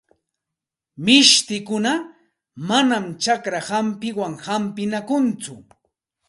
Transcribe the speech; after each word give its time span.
Mishtikuna 1.05 1.93
manam 2.67 3.05
chakra 3.23 3.59
hampiwan 3.69 4.33
hampinakunchu. 4.45 5.53